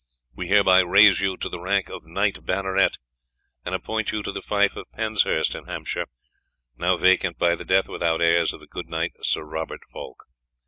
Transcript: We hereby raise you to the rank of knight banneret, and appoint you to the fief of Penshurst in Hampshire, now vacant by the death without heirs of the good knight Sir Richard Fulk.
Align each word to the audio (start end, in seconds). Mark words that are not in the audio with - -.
We 0.35 0.47
hereby 0.47 0.79
raise 0.79 1.19
you 1.21 1.37
to 1.37 1.47
the 1.47 1.59
rank 1.59 1.87
of 1.87 2.07
knight 2.07 2.43
banneret, 2.43 2.97
and 3.63 3.75
appoint 3.75 4.11
you 4.11 4.23
to 4.23 4.31
the 4.31 4.41
fief 4.41 4.75
of 4.75 4.91
Penshurst 4.93 5.53
in 5.53 5.65
Hampshire, 5.65 6.07
now 6.75 6.97
vacant 6.97 7.37
by 7.37 7.53
the 7.53 7.65
death 7.65 7.87
without 7.87 8.19
heirs 8.19 8.51
of 8.51 8.61
the 8.61 8.67
good 8.67 8.89
knight 8.89 9.13
Sir 9.21 9.43
Richard 9.43 9.81
Fulk. 9.93 10.23